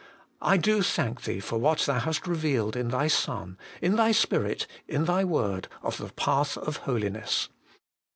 [0.41, 4.65] I do thank Thee for what Thou hast revealed in Thy Son, in Thy Spirit,
[4.87, 7.49] in Thy Word, of the path of Holiness.